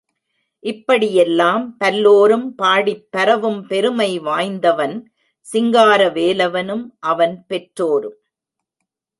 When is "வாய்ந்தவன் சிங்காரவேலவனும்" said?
4.19-6.85